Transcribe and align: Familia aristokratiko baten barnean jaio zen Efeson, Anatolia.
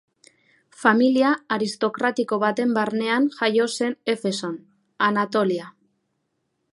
Familia 0.83 1.33
aristokratiko 1.57 2.39
baten 2.45 2.73
barnean 2.79 3.29
jaio 3.41 3.69
zen 3.75 3.95
Efeson, 4.15 4.57
Anatolia. 5.09 5.69